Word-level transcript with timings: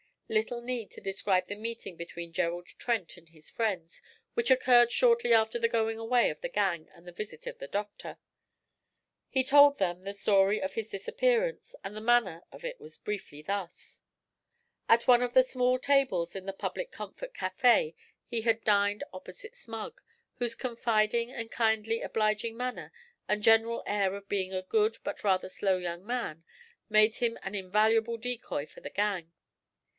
Little 0.27 0.61
need 0.61 0.89
to 0.91 1.01
describe 1.01 1.47
the 1.47 1.55
meeting 1.55 1.95
between 1.97 2.31
Gerald 2.31 2.65
Trent 2.79 3.17
and 3.17 3.29
his 3.29 3.49
friends, 3.49 4.01
which 4.33 4.49
occurred 4.49 4.89
shortly 4.91 5.31
after 5.33 5.59
the 5.59 5.67
going 5.67 5.99
away 5.99 6.29
of 6.31 6.39
the 6.39 6.49
'gang' 6.49 6.89
and 6.95 7.05
the 7.05 7.11
visit 7.11 7.45
of 7.45 7.59
the 7.59 7.67
doctor. 7.67 8.17
He 9.29 9.43
told 9.43 9.77
them 9.77 10.03
the 10.03 10.13
story 10.13 10.59
of 10.61 10.73
his 10.73 10.89
'disappearance,' 10.89 11.75
and 11.83 11.95
the 11.95 12.01
manner 12.01 12.43
of 12.51 12.63
it 12.63 12.79
was 12.79 12.97
briefly 12.97 13.41
thus: 13.43 14.01
At 14.87 15.05
one 15.05 15.21
of 15.21 15.33
the 15.33 15.43
small 15.43 15.77
tables 15.77 16.35
in 16.35 16.45
the 16.45 16.53
Public 16.53 16.91
Comfort 16.91 17.33
Café 17.33 17.93
he 18.25 18.41
had 18.41 18.63
dined 18.63 19.03
opposite 19.13 19.55
Smug, 19.55 20.01
whose 20.37 20.55
confiding 20.55 21.31
and 21.31 21.51
kindly 21.51 22.01
obliging 22.01 22.57
manner 22.57 22.91
and 23.27 23.43
general 23.43 23.83
air 23.85 24.15
of 24.15 24.29
being 24.29 24.53
a 24.53 24.63
good 24.63 24.97
but 25.03 25.23
rather 25.25 25.49
slow 25.49 25.77
young 25.77 26.03
man 26.07 26.43
made 26.89 27.17
him 27.17 27.37
an 27.43 27.53
invaluable 27.53 28.17
decoy 28.17 28.65
for 28.65 28.79
the 28.79 28.89
gang. 28.89 29.31